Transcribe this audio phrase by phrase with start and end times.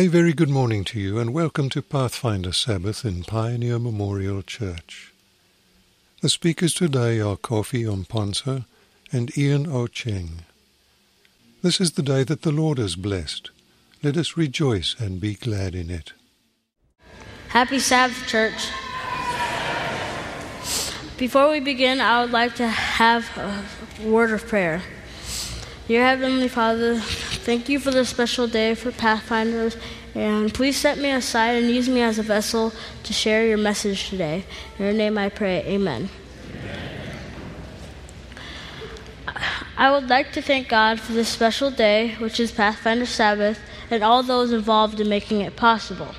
[0.00, 5.12] A very good morning to you and welcome to Pathfinder Sabbath in Pioneer Memorial Church.
[6.22, 8.64] The speakers today are Kofi Omponsa
[9.12, 10.44] and Ian Ocheng.
[11.60, 13.50] This is the day that the Lord has blessed.
[14.02, 16.14] Let us rejoice and be glad in it.
[17.48, 18.70] Happy Sabbath, church.
[21.18, 24.80] Before we begin, I would like to have a word of prayer.
[25.88, 27.02] Dear Heavenly Father,
[27.40, 29.76] thank you for this special day for Pathfinders,
[30.14, 34.08] and please set me aside and use me as a vessel to share your message
[34.10, 34.44] today.
[34.78, 36.10] In your name I pray, amen.
[39.76, 43.58] I would like to thank God for this special day, which is Pathfinder Sabbath,
[43.90, 46.14] and all those involved in making it possible.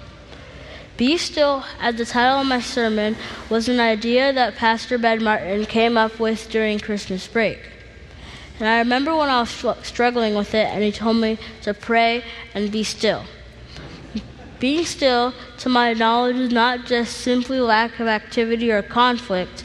[0.98, 3.16] Be Still, as the title of my sermon,
[3.50, 7.71] was an idea that Pastor Ben Martin came up with during Christmas break.
[8.62, 9.50] And I remember when I was
[9.82, 13.24] struggling with it, and he told me to pray and be still.
[14.60, 19.64] Being still, to my knowledge, is not just simply lack of activity or conflict,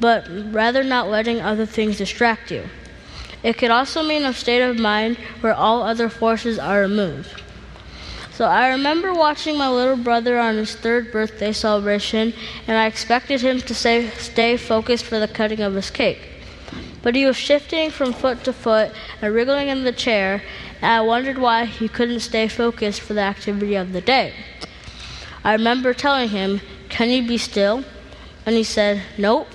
[0.00, 2.64] but rather not letting other things distract you.
[3.42, 7.40] It could also mean a state of mind where all other forces are removed.
[8.32, 12.34] So I remember watching my little brother on his third birthday celebration,
[12.66, 16.39] and I expected him to say, stay focused for the cutting of his cake.
[17.02, 20.42] But he was shifting from foot to foot and wriggling in the chair,
[20.82, 24.34] and I wondered why he couldn't stay focused for the activity of the day.
[25.42, 27.84] I remember telling him, Can you be still?
[28.44, 29.48] And he said, Nope.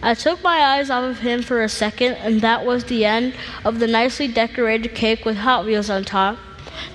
[0.00, 3.34] I took my eyes off of him for a second, and that was the end
[3.64, 6.38] of the nicely decorated cake with Hot Wheels on top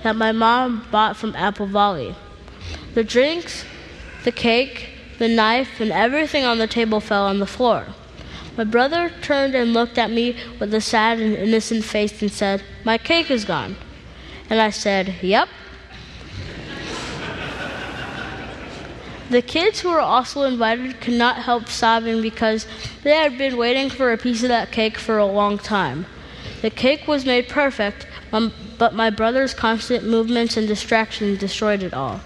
[0.03, 2.15] that my mom bought from Apple Valley.
[2.93, 3.65] The drinks,
[4.23, 4.92] the cake,
[5.23, 7.87] the knife, and everything on the table fell on the floor.
[8.57, 12.61] My brother turned and looked at me with a sad and innocent face and said,
[12.83, 13.77] My cake is gone.
[14.49, 15.47] And I said, Yep.
[19.29, 22.67] The kids who were also invited could not help sobbing because
[23.03, 26.05] they had been waiting for a piece of that cake for a long time.
[26.61, 31.93] The cake was made perfect, um, but my brother's constant movements and distractions destroyed it
[31.93, 32.19] all.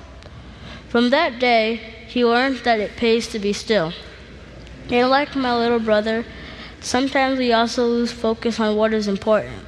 [0.90, 3.94] From that day, he learned that it pays to be still.
[4.90, 6.26] And like my little brother,
[6.80, 9.66] sometimes we also lose focus on what is important.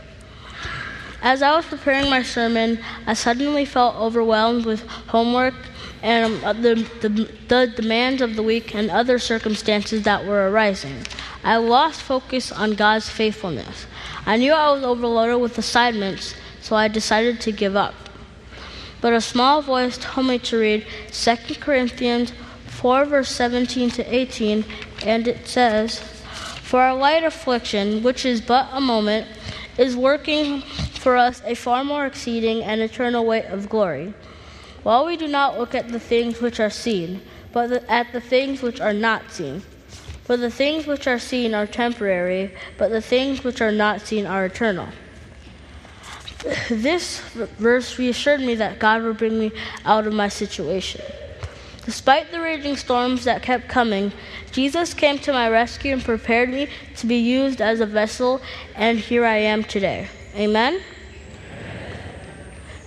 [1.21, 5.55] As I was preparing my sermon, I suddenly felt overwhelmed with homework
[6.01, 7.09] and um, the, the,
[7.49, 11.05] the demands of the week and other circumstances that were arising.
[11.43, 13.85] I lost focus on God's faithfulness.
[14.25, 18.08] I knew I was overloaded with assignments, so I decided to give up.
[19.01, 22.33] But a small voice told me to read 2 Corinthians
[22.67, 24.65] 4, verse 17 to 18,
[25.03, 29.27] and it says, For our light affliction, which is but a moment,
[29.77, 34.13] is working for us a far more exceeding and eternal weight of glory
[34.83, 37.21] while we do not look at the things which are seen,
[37.51, 39.61] but at the things which are not seen.
[40.23, 44.25] For the things which are seen are temporary, but the things which are not seen
[44.25, 44.87] are eternal.
[46.69, 47.19] This
[47.59, 49.51] verse reassured me that God would bring me
[49.85, 51.01] out of my situation.
[51.85, 54.11] Despite the raging storms that kept coming,
[54.51, 58.41] Jesus came to my rescue and prepared me to be used as a vessel,
[58.75, 60.07] and here I am today.
[60.35, 60.81] Amen?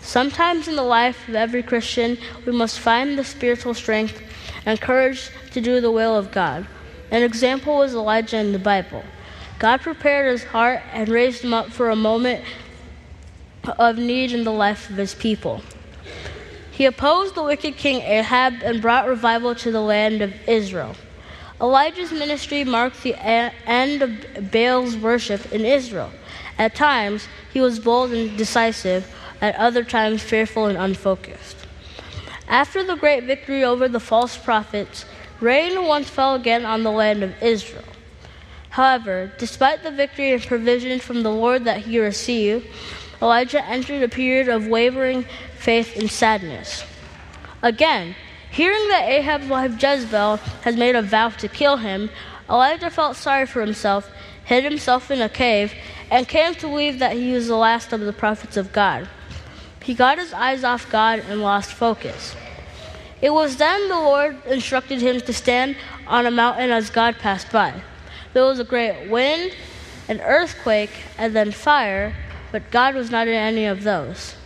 [0.01, 4.23] Sometimes in the life of every Christian, we must find the spiritual strength
[4.65, 6.67] and courage to do the will of God.
[7.11, 9.05] An example was Elijah in the Bible.
[9.59, 12.45] God prepared his heart and raised him up for a moment
[13.65, 15.63] of need in the life of his people.
[16.71, 20.95] He opposed the wicked king Ahab and brought revival to the land of Israel.
[21.61, 26.11] Elijah's ministry marked the end of Baal's worship in Israel.
[26.59, 31.57] At times, he was bold and decisive at other times fearful and unfocused.
[32.49, 35.05] After the great victory over the false prophets,
[35.41, 37.85] rain once fell again on the land of Israel.
[38.71, 42.67] However, despite the victory and provision from the Lord that he received,
[43.23, 45.25] Elijah entered a period of wavering
[45.57, 46.85] faith and sadness.
[47.63, 48.17] Again,
[48.51, 52.11] hearing that Ahab's wife Jezebel had made a vow to kill him,
[52.51, 54.11] Elijah felt sorry for himself,
[54.45, 55.73] hid himself in a cave,
[56.11, 59.09] and came to believe that he was the last of the prophets of God.
[59.85, 62.35] He got his eyes off God and lost focus.
[63.21, 65.77] It was then the Lord instructed him to stand
[66.09, 67.73] on a mountain as God passed by.
[68.33, 69.55] There was a great wind,
[70.09, 72.17] an earthquake, and then fire,
[72.53, 74.37] but God was not in any of those.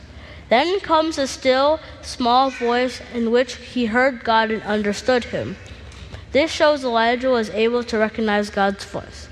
[0.48, 5.56] Then comes a still, small voice in which he heard God and understood him.
[6.30, 9.28] This shows Elijah was able to recognize God's voice.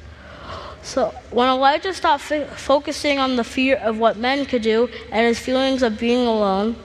[0.82, 5.26] So when Elijah stopped f- focusing on the fear of what men could do and
[5.26, 6.76] his feelings of being alone,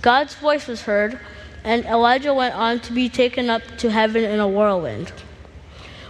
[0.00, 1.18] God's voice was heard,
[1.64, 5.12] and Elijah went on to be taken up to heaven in a whirlwind.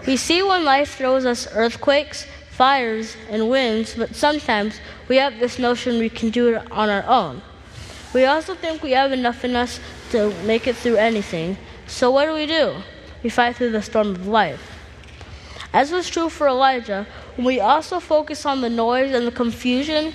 [0.07, 4.79] We see when life throws us earthquakes, fires, and winds, but sometimes
[5.09, 7.41] we have this notion we can do it on our own.
[8.13, 11.57] We also think we have enough in us to make it through anything.
[11.87, 12.83] So what do we do?
[13.23, 14.61] We fight through the storm of life.
[15.73, 17.07] As was true for Elijah,
[17.37, 20.13] when we also focus on the noise and the confusion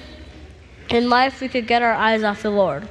[0.89, 2.87] in life, we could get our eyes off the Lord.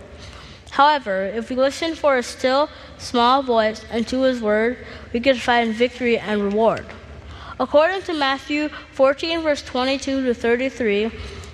[0.71, 5.41] However, if we listen for a still, small voice and to his word, we could
[5.41, 6.85] find victory and reward.
[7.59, 11.11] According to Matthew 14, verse 22 to 33,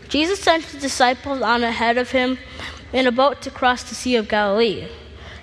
[0.08, 2.38] Jesus sent his disciples on ahead of him
[2.92, 4.88] in a boat to cross the Sea of Galilee.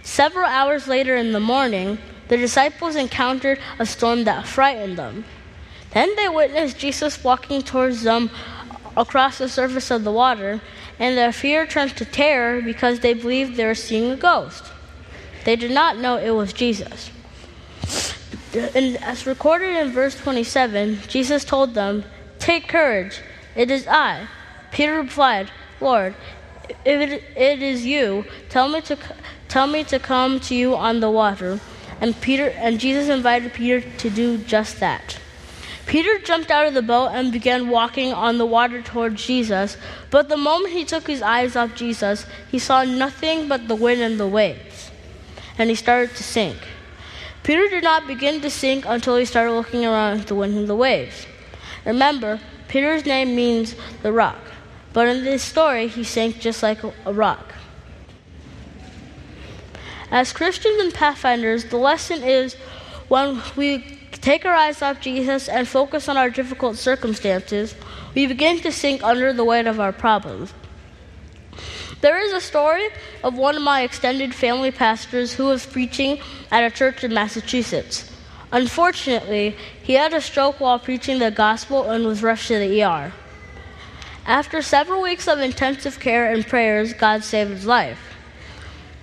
[0.03, 1.97] Several hours later in the morning,
[2.27, 5.23] the disciples encountered a storm that frightened them.
[5.93, 8.29] Then they witnessed Jesus walking towards them
[8.97, 10.59] across the surface of the water,
[10.99, 14.65] and their fear turned to terror because they believed they were seeing a ghost.
[15.45, 17.11] They did not know it was Jesus.
[18.53, 22.03] And as recorded in verse 27, Jesus told them,
[22.39, 23.21] Take courage,
[23.55, 24.27] it is I.
[24.71, 26.15] Peter replied, Lord,
[26.85, 28.97] if it, it is you, tell me to
[29.47, 31.59] tell me to come to you on the water.
[32.01, 35.19] And Peter and Jesus invited Peter to do just that.
[35.85, 39.75] Peter jumped out of the boat and began walking on the water towards Jesus.
[40.11, 44.01] But the moment he took his eyes off Jesus, he saw nothing but the wind
[44.01, 44.91] and the waves.
[45.57, 46.57] And he started to sink.
[47.49, 50.67] Peter did not begin to sink until he started looking around at the wind and
[50.67, 51.25] the waves.
[51.83, 54.37] Remember, Peter's name means the rock.
[54.93, 57.55] But in this story, he sank just like a rock.
[60.11, 62.53] As Christians and Pathfinders, the lesson is
[63.07, 67.73] when we take our eyes off Jesus and focus on our difficult circumstances,
[68.13, 70.53] we begin to sink under the weight of our problems.
[72.01, 72.87] There is a story
[73.23, 76.19] of one of my extended family pastors who was preaching
[76.49, 78.09] at a church in Massachusetts.
[78.51, 83.11] Unfortunately, he had a stroke while preaching the gospel and was rushed to the ER.
[84.25, 87.99] After several weeks of intensive care and prayers, God saved his life.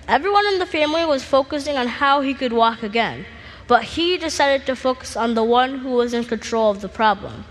[0.07, 3.25] Everyone in the family was focusing on how he could walk again.
[3.67, 7.43] But he decided to focus on the one who was in control of the problem.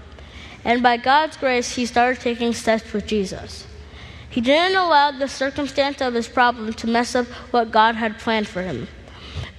[0.65, 3.67] And by God's grace, he started taking steps with Jesus.
[4.37, 8.47] He didn't allow the circumstance of his problem to mess up what God had planned
[8.47, 8.87] for him.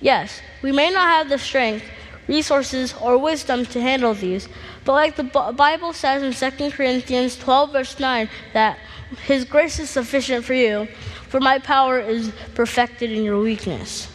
[0.01, 1.83] Yes, we may not have the strength,
[2.27, 4.47] resources, or wisdom to handle these,
[4.85, 8.77] but like the Bible says in 2 Corinthians 12, verse 9, that
[9.25, 10.87] His grace is sufficient for you,
[11.27, 14.07] for my power is perfected in your weakness.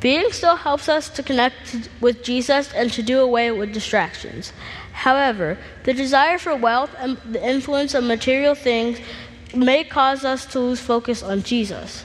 [0.00, 4.52] Being still helps us to connect with Jesus and to do away with distractions.
[4.92, 8.98] However, the desire for wealth and the influence of material things
[9.56, 12.04] may cause us to lose focus on Jesus.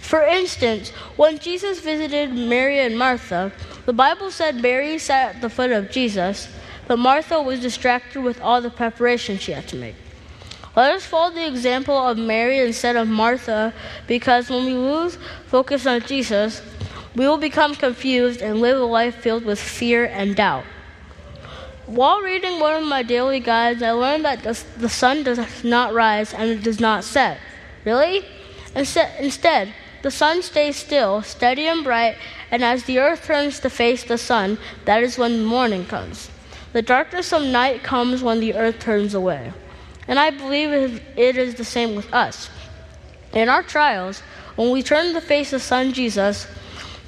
[0.00, 3.50] For instance, when Jesus visited Mary and Martha,
[3.86, 6.48] the Bible said Mary sat at the foot of Jesus,
[6.86, 9.94] but Martha was distracted with all the preparation she had to make.
[10.76, 13.72] Let us follow the example of Mary instead of Martha,
[14.06, 16.62] because when we lose focus on Jesus,
[17.14, 20.64] we will become confused and live a life filled with fear and doubt.
[21.86, 26.32] While reading one of my daily guides, I learned that the sun does not rise
[26.32, 27.38] and it does not set.
[27.84, 28.24] Really?
[28.74, 32.16] Instead, the sun stays still, steady and bright,
[32.50, 36.30] and as the earth turns to face the sun, that is when morning comes.
[36.72, 39.52] The darkness of night comes when the earth turns away.
[40.08, 42.48] And I believe it is the same with us.
[43.32, 44.20] In our trials,
[44.56, 46.46] when we turn to face the Son Jesus,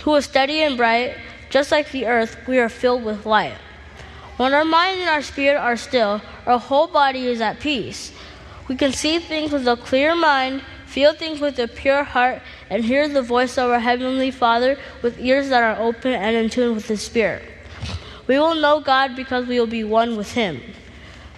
[0.03, 1.17] who is steady and bright,
[1.49, 3.57] just like the earth, we are filled with light.
[4.37, 8.13] When our mind and our spirit are still, our whole body is at peace.
[8.67, 12.85] We can see things with a clear mind, feel things with a pure heart, and
[12.85, 16.75] hear the voice of our Heavenly Father with ears that are open and in tune
[16.75, 17.43] with His Spirit.
[18.27, 20.61] We will know God because we will be one with Him.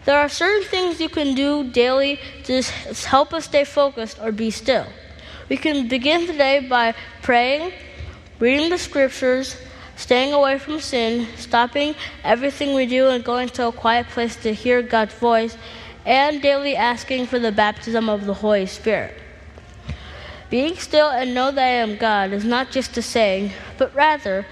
[0.07, 2.63] There are certain things you can do daily to
[3.09, 4.87] help us stay focused or be still.
[5.51, 7.73] We can begin today by praying,
[8.39, 9.57] reading the scriptures,
[9.97, 14.53] staying away from sin, stopping everything we do and going to a quiet place to
[14.53, 15.57] hear God's voice,
[16.05, 19.21] and daily asking for the baptism of the Holy Spirit.
[20.49, 24.47] Being still and know that I am God is not just a saying, but rather,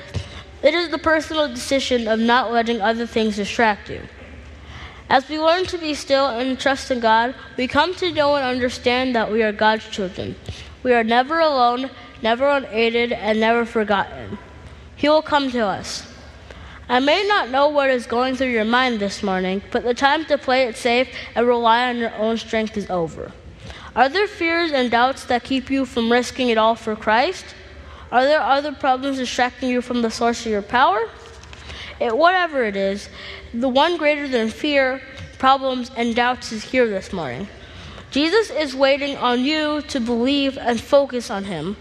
[0.62, 4.00] it is the personal decision of not letting other things distract you.
[5.08, 8.44] As we learn to be still and trust in God, we come to know and
[8.44, 10.34] understand that we are God's children.
[10.82, 11.90] We are never alone,
[12.22, 14.38] never unaided, and never forgotten.
[15.04, 16.10] He will come to us.
[16.88, 20.24] I may not know what is going through your mind this morning, but the time
[20.24, 23.30] to play it safe and rely on your own strength is over.
[23.94, 27.44] Are there fears and doubts that keep you from risking it all for Christ?
[28.10, 31.10] Are there other problems distracting you from the source of your power?
[32.00, 33.10] It, whatever it is,
[33.52, 35.02] the one greater than fear,
[35.38, 37.46] problems, and doubts is here this morning.
[38.10, 41.76] Jesus is waiting on you to believe and focus on Him.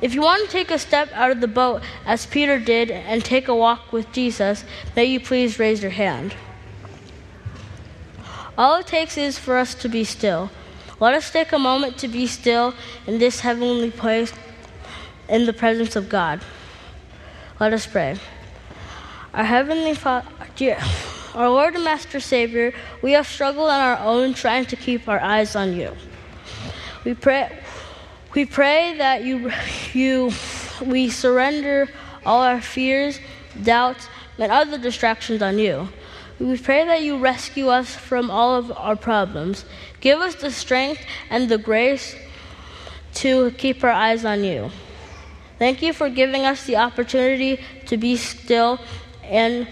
[0.00, 3.24] If you want to take a step out of the boat, as Peter did, and
[3.24, 4.64] take a walk with Jesus,
[4.94, 6.34] may you please raise your hand.
[8.56, 10.50] All it takes is for us to be still.
[11.00, 12.74] Let us take a moment to be still
[13.06, 14.32] in this heavenly place
[15.28, 16.40] in the presence of God.
[17.60, 18.16] Let us pray.
[19.34, 20.78] Our Heavenly Father, dear,
[21.34, 25.20] our Lord and Master Savior, we have struggled on our own trying to keep our
[25.20, 25.94] eyes on you.
[27.04, 27.56] We pray,
[28.34, 29.50] we pray that you,
[29.92, 30.32] you,
[30.84, 31.88] we surrender
[32.26, 33.20] all our fears,
[33.62, 34.08] doubts,
[34.38, 35.88] and other distractions on you.
[36.38, 39.64] We pray that you rescue us from all of our problems.
[40.00, 42.14] Give us the strength and the grace
[43.14, 44.70] to keep our eyes on you.
[45.58, 48.78] Thank you for giving us the opportunity to be still
[49.24, 49.66] and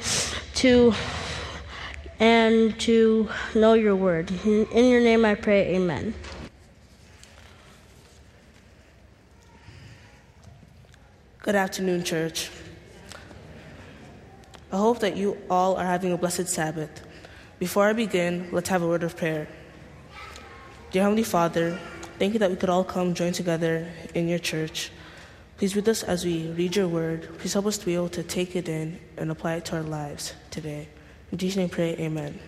[0.56, 0.92] to
[2.18, 4.32] and to know your word.
[4.44, 6.14] In your name I pray, amen.
[11.46, 12.50] Good afternoon, church.
[14.72, 17.06] I hope that you all are having a blessed Sabbath.
[17.60, 19.46] Before I begin, let's have a word of prayer.
[20.90, 21.78] Dear Heavenly Father,
[22.18, 24.90] thank you that we could all come join together in your church.
[25.56, 27.38] Please with us as we read your word.
[27.38, 29.84] Please help us to be able to take it in and apply it to our
[29.84, 30.88] lives today.
[31.30, 32.40] In Jesus' name, pray, amen.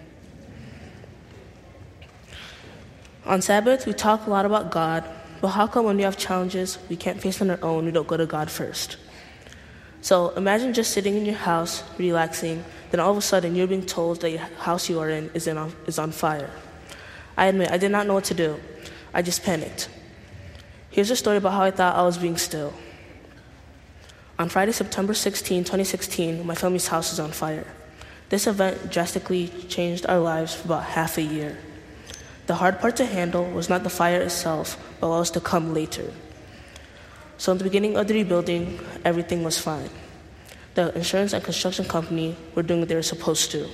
[3.26, 5.04] On Sabbath, we talk a lot about God,
[5.40, 8.08] but how come when we have challenges we can't face on our own, we don't
[8.08, 8.96] go to God first?
[10.00, 13.84] So imagine just sitting in your house, relaxing, then all of a sudden you're being
[13.84, 16.50] told that your house you are in is, in, is on fire.
[17.36, 18.58] I admit, I did not know what to do.
[19.12, 19.88] I just panicked.
[20.90, 22.72] Here's a story about how I thought I was being still.
[24.38, 27.66] On Friday, September 16, 2016, my family's house was on fire.
[28.28, 31.58] This event drastically changed our lives for about half a year.
[32.48, 35.74] The hard part to handle was not the fire itself, but what was to come
[35.74, 36.10] later.
[37.36, 39.90] So, in the beginning of the rebuilding, everything was fine.
[40.72, 43.68] The insurance and construction company were doing what they were supposed to.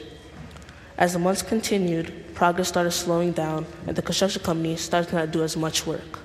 [0.99, 5.31] As the months continued, progress started slowing down, and the construction company started to not
[5.31, 6.19] do as much work.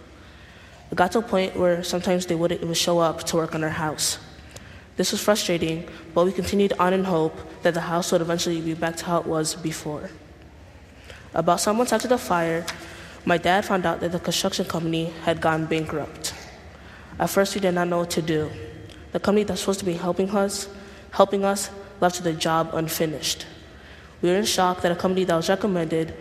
[0.90, 3.64] It got to a point where sometimes they wouldn't even show up to work on
[3.64, 4.18] our house.
[4.98, 8.74] This was frustrating, but we continued on in hope that the house would eventually be
[8.74, 10.10] back to how it was before.
[11.34, 12.66] About some months after the fire,
[13.26, 16.34] my dad found out that the construction company had gone bankrupt.
[17.20, 18.50] At first, we did not know what to do.
[19.12, 20.68] The company that's supposed to be helping us,
[21.12, 21.70] helping us,
[22.00, 23.46] left the job unfinished.
[24.22, 26.14] We were in shock that a company that was recommended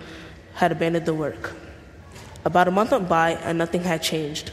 [0.54, 1.54] had abandoned the work.
[2.44, 4.52] About a month went by and nothing had changed.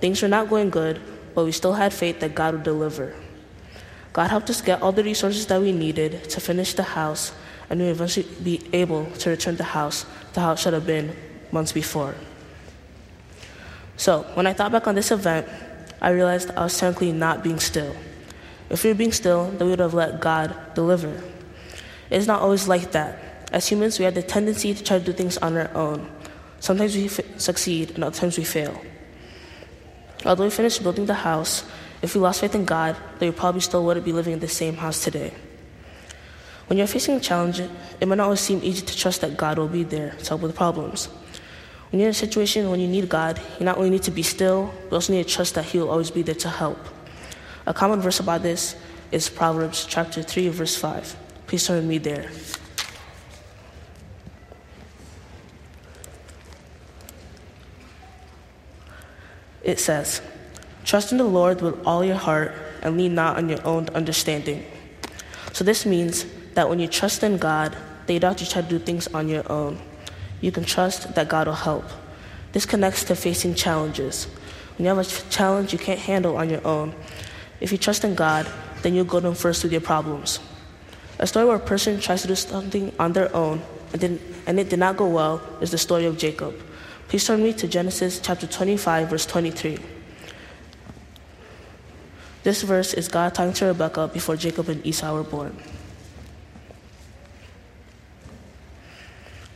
[0.00, 1.00] Things were not going good,
[1.34, 3.14] but we still had faith that God would deliver.
[4.12, 7.32] God helped us get all the resources that we needed to finish the house,
[7.70, 11.14] and would eventually be able to return the house to how it should have been
[11.52, 12.14] months before.
[13.96, 15.48] So, when I thought back on this event,
[16.00, 17.94] I realized I was technically not being still.
[18.70, 21.20] If we were being still, then we would have let God deliver.
[22.10, 23.18] It's not always like that.
[23.52, 26.08] As humans, we have the tendency to try to do things on our own.
[26.60, 28.80] Sometimes we f- succeed, and other times we fail.
[30.24, 31.64] Although we finished building the house,
[32.02, 34.48] if we lost faith in God, then we probably still wouldn't be living in the
[34.48, 35.32] same house today.
[36.68, 39.58] When you're facing a challenge, it might not always seem easy to trust that God
[39.58, 41.06] will be there to help with problems.
[41.90, 44.22] When you're in a situation when you need God, you not only need to be
[44.22, 46.78] still, but also need to trust that He will always be there to help.
[47.64, 48.76] A common verse about this
[49.10, 51.16] is Proverbs chapter 3, verse 5.
[51.46, 52.30] Please turn with me there.
[59.62, 60.20] It says,
[60.84, 64.64] Trust in the Lord with all your heart and lean not on your own understanding.
[65.52, 66.26] So this means
[66.58, 69.06] that when you trust in God, that you don't have to try to do things
[69.14, 69.78] on your own.
[70.40, 71.84] You can trust that God will help.
[72.50, 74.24] This connects to facing challenges.
[74.74, 76.96] When you have a challenge you can't handle on your own,
[77.60, 78.44] if you trust in God,
[78.82, 80.40] then you'll go to Him first with your problems.
[81.20, 83.62] A story where a person tries to do something on their own
[83.92, 86.56] and, did, and it did not go well is the story of Jacob.
[87.06, 89.78] Please turn me to Genesis chapter 25, verse 23.
[92.42, 95.56] This verse is God talking to Rebekah before Jacob and Esau were born.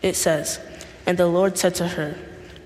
[0.03, 0.61] It says,
[1.07, 2.17] And the Lord said to her,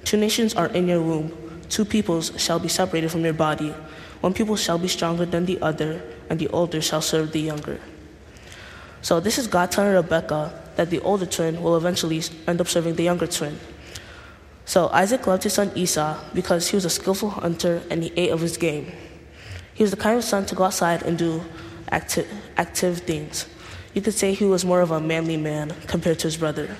[0.04, 3.74] Two nations are in your womb, two peoples shall be separated from your body.
[4.20, 7.80] One people shall be stronger than the other, and the older shall serve the younger.
[9.02, 12.96] So this is God telling Rebecca that the older twin will eventually end up serving
[12.96, 13.58] the younger twin.
[14.64, 18.30] So Isaac loved his son Esau because he was a skillful hunter and he ate
[18.30, 18.90] of his game.
[19.74, 21.42] He was the kind of son to go outside and do
[21.88, 22.26] acti-
[22.56, 23.46] active things.
[23.94, 26.76] You could say he was more of a manly man compared to his brother.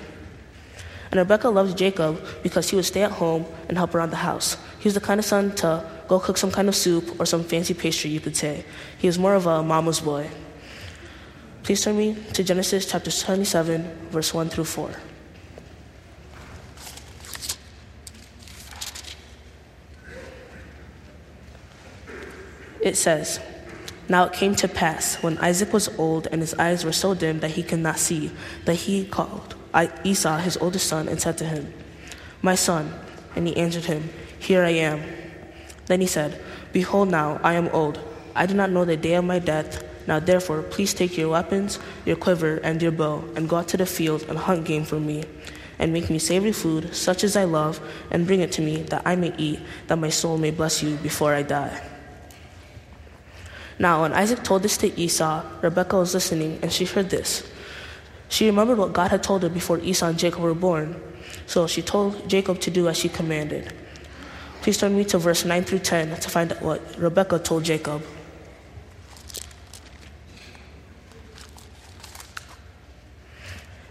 [1.11, 4.57] And Rebecca loved Jacob because he would stay at home and help around the house.
[4.79, 7.43] He was the kind of son to go cook some kind of soup or some
[7.43, 8.65] fancy pastry, you could say.
[8.97, 10.29] He was more of a mama's boy.
[11.63, 14.91] Please turn me to Genesis chapter 27, verse 1 through 4.
[22.81, 23.41] It says,
[24.07, 27.41] Now it came to pass, when Isaac was old and his eyes were so dim
[27.41, 28.31] that he could not see,
[28.63, 29.55] that he called
[30.03, 31.73] Esau, his oldest son, and said to him,
[32.41, 32.93] My son.
[33.35, 35.03] And he answered him, Here I am.
[35.85, 36.41] Then he said,
[36.73, 37.99] Behold, now I am old.
[38.35, 39.83] I do not know the day of my death.
[40.07, 43.77] Now therefore, please take your weapons, your quiver, and your bow, and go out to
[43.77, 45.23] the field and hunt game for me,
[45.79, 47.79] and make me savory food, such as I love,
[48.09, 50.95] and bring it to me, that I may eat, that my soul may bless you
[50.97, 51.81] before I die.
[53.79, 57.43] Now, when Isaac told this to Esau, Rebekah was listening, and she heard this.
[58.29, 61.01] She remembered what God had told her before Esau and Jacob were born,
[61.45, 63.73] so she told Jacob to do as she commanded.
[64.61, 68.03] Please turn me to verse 9 through 10 to find out what Rebekah told Jacob.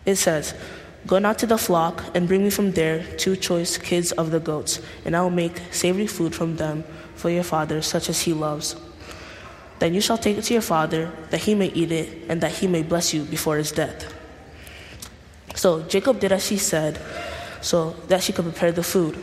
[0.05, 0.55] It says,
[1.07, 4.41] Go now to the flock and bring me from there two choice kids of the
[4.41, 8.33] goats, and I will make savory food from them for your father, such as he
[8.33, 8.77] loves.
[9.79, 12.53] Then you shall take it to your father, that he may eat it, and that
[12.53, 14.16] he may bless you before his death.
[15.57, 17.01] So Jacob did as she said,
[17.61, 19.17] so that she could prepare the food.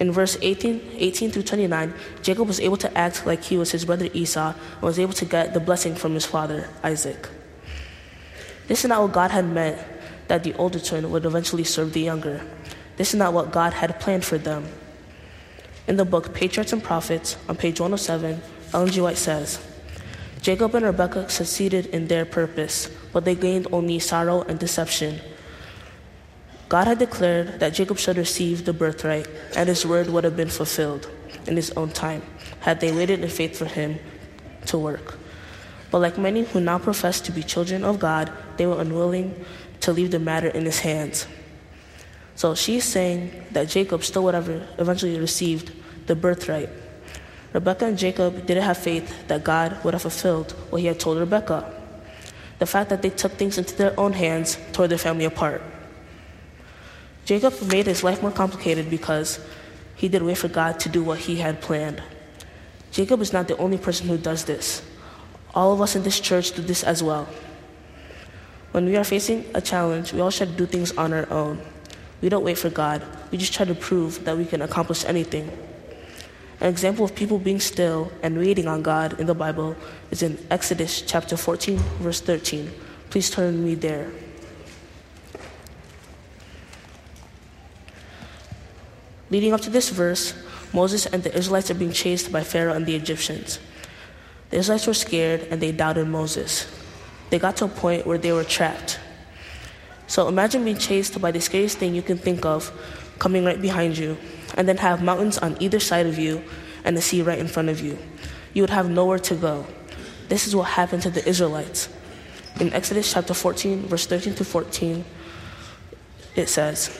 [0.00, 1.92] In verse 18, 18 through 29,
[2.22, 5.24] Jacob was able to act like he was his brother Esau and was able to
[5.24, 7.28] get the blessing from his father, Isaac.
[8.68, 9.78] This is not what God had meant
[10.28, 12.40] that the older twin would eventually serve the younger.
[12.96, 14.66] This is not what God had planned for them.
[15.86, 18.40] In the book Patriarchs and Prophets, on page 107,
[18.72, 19.00] Ellen G.
[19.00, 19.60] White says,
[20.40, 25.20] Jacob and Rebekah succeeded in their purpose, but they gained only sorrow and deception.
[26.68, 30.48] God had declared that Jacob should receive the birthright, and his word would have been
[30.48, 31.10] fulfilled
[31.46, 32.22] in his own time,
[32.60, 33.98] had they waited in faith for him
[34.66, 35.18] to work.
[35.90, 39.44] But like many who now profess to be children of God, they were unwilling
[39.80, 41.26] to leave the matter in his hands.
[42.34, 44.48] So she's saying that Jacob still would have
[44.78, 45.72] eventually received
[46.06, 46.70] the birthright.
[47.52, 51.18] Rebecca and Jacob didn't have faith that God would have fulfilled what he had told
[51.18, 51.81] Rebecca.
[52.62, 55.60] The fact that they took things into their own hands tore their family apart.
[57.24, 59.40] Jacob made his life more complicated because
[59.96, 62.00] he did wait for God to do what he had planned.
[62.92, 64.80] Jacob is not the only person who does this.
[65.56, 67.26] All of us in this church do this as well.
[68.70, 71.60] When we are facing a challenge, we all try to do things on our own.
[72.20, 75.50] We don't wait for God, we just try to prove that we can accomplish anything.
[76.62, 79.74] An example of people being still and waiting on God in the Bible
[80.12, 82.70] is in Exodus chapter 14, verse 13.
[83.10, 84.12] Please turn me there.
[89.28, 90.34] Leading up to this verse,
[90.72, 93.58] Moses and the Israelites are being chased by Pharaoh and the Egyptians.
[94.50, 96.70] The Israelites were scared and they doubted Moses.
[97.30, 99.00] They got to a point where they were trapped.
[100.06, 102.70] So imagine being chased by the scariest thing you can think of
[103.18, 104.16] coming right behind you,
[104.54, 106.42] and then have mountains on either side of you
[106.84, 107.98] and the sea right in front of you.
[108.54, 109.66] You would have nowhere to go.
[110.28, 111.88] This is what happened to the Israelites.
[112.60, 115.04] In Exodus chapter 14, verse 13 to 14,
[116.36, 116.96] it says,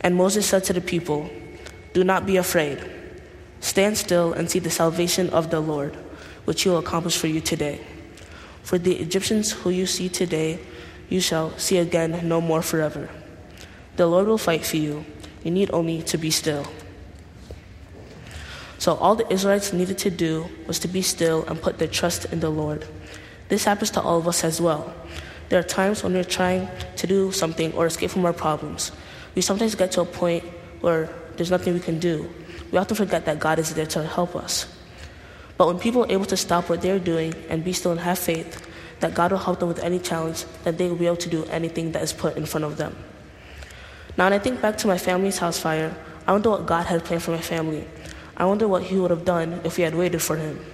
[0.00, 1.30] And Moses said to the people,
[1.92, 2.90] Do not be afraid.
[3.60, 5.96] Stand still and see the salvation of the Lord,
[6.44, 7.80] which he will accomplish for you today.
[8.62, 10.58] For the Egyptians who you see today,
[11.08, 13.08] you shall see again no more forever.
[13.96, 15.04] The Lord will fight for you.
[15.44, 16.66] You need only to be still.
[18.78, 22.26] So all the Israelites needed to do was to be still and put their trust
[22.32, 22.84] in the Lord.
[23.48, 24.92] This happens to all of us as well.
[25.48, 28.90] There are times when we're trying to do something or escape from our problems.
[29.34, 30.44] We sometimes get to a point
[30.80, 32.28] where there's nothing we can do.
[32.72, 34.66] We often forget that God is there to help us.
[35.56, 38.18] But when people are able to stop what they're doing and be still and have
[38.18, 38.66] faith
[39.00, 41.44] that God will help them with any challenge, that they will be able to do
[41.46, 42.96] anything that is put in front of them.
[44.16, 45.94] Now, when I think back to my family's house fire,
[46.26, 47.86] I wonder what God had planned for my family.
[48.36, 50.64] I wonder what He would have done if we had waited for Him.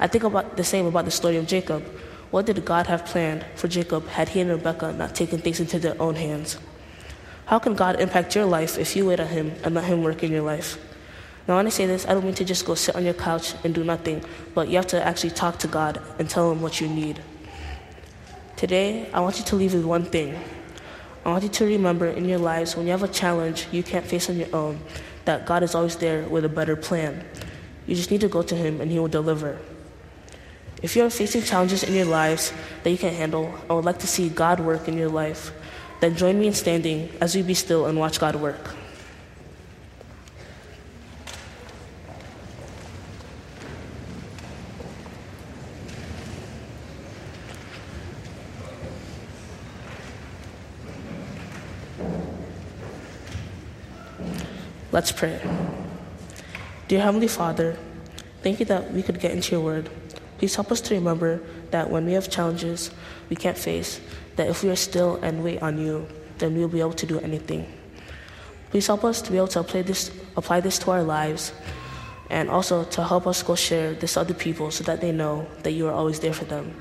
[0.00, 1.82] I think about the same about the story of Jacob.
[2.30, 5.78] What did God have planned for Jacob had he and Rebekah not taken things into
[5.78, 6.58] their own hands?
[7.44, 10.22] How can God impact your life if you wait on Him and let Him work
[10.22, 10.78] in your life?
[11.46, 13.54] Now, when I say this, I don't mean to just go sit on your couch
[13.64, 16.80] and do nothing, but you have to actually talk to God and tell Him what
[16.80, 17.20] you need.
[18.56, 20.38] Today, I want you to leave with one thing.
[21.24, 24.04] I want you to remember in your lives when you have a challenge you can't
[24.04, 24.80] face on your own,
[25.24, 27.24] that God is always there with a better plan.
[27.86, 29.58] You just need to go to Him and He will deliver.
[30.82, 34.08] If you're facing challenges in your lives that you can't handle and would like to
[34.08, 35.52] see God work in your life,
[36.00, 38.74] then join me in standing as we be still and watch God work.
[54.92, 55.40] Let's pray.
[56.86, 57.78] Dear Heavenly Father,
[58.42, 59.88] thank you that we could get into your word.
[60.36, 62.90] Please help us to remember that when we have challenges
[63.30, 64.02] we can't face,
[64.36, 67.18] that if we are still and wait on you, then we'll be able to do
[67.20, 67.64] anything.
[68.68, 71.54] Please help us to be able to apply this, apply this to our lives
[72.28, 75.48] and also to help us go share this to other people so that they know
[75.62, 76.76] that you are always there for them.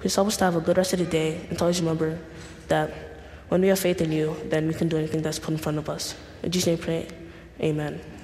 [0.00, 2.18] Please help us to have a good rest of the day and to always remember
[2.68, 2.92] that
[3.48, 5.78] when we have faith in you, then we can do anything that's put in front
[5.78, 6.14] of us.
[6.46, 7.08] In Jesus' name, pray.
[7.60, 8.15] Amen.